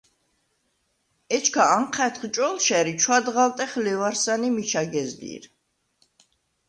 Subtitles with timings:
[1.35, 5.43] ეჩქა ანჴა̈დხ ჭო̄ლშა̈რ ი ჩვადღალტეხ ლევარსან ი მიჩა გეზლი̄რ.